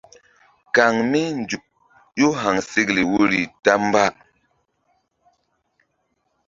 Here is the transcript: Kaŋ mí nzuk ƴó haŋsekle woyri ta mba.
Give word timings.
Kaŋ 0.75 0.95
mí 1.11 1.21
nzuk 1.39 1.63
ƴó 2.19 2.27
haŋsekle 2.41 3.01
woyri 3.11 3.41
ta 3.63 3.71
mba. 3.85 4.05